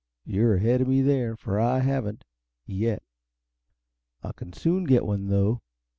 "You're 0.25 0.55
ahead 0.55 0.81
of 0.81 0.87
me 0.87 1.03
there, 1.03 1.35
for 1.35 1.59
I 1.59 1.77
haven't 1.81 2.23
yet. 2.65 3.03
I 4.23 4.31
can 4.31 4.51
soon 4.51 4.85
get 4.85 5.05
one, 5.05 5.27
though." 5.27 5.61